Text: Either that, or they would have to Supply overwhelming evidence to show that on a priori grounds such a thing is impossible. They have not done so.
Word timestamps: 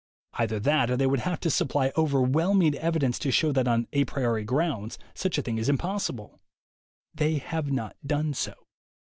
Either 0.33 0.59
that, 0.59 0.89
or 0.89 0.97
they 0.97 1.05
would 1.05 1.19
have 1.19 1.39
to 1.39 1.51
Supply 1.51 1.91
overwhelming 1.95 2.73
evidence 2.73 3.19
to 3.19 3.29
show 3.29 3.51
that 3.51 3.67
on 3.67 3.87
a 3.93 4.03
priori 4.05 4.43
grounds 4.43 4.97
such 5.13 5.37
a 5.37 5.43
thing 5.43 5.59
is 5.59 5.69
impossible. 5.69 6.39
They 7.13 7.35
have 7.37 7.71
not 7.71 7.95
done 8.03 8.33
so. 8.33 8.65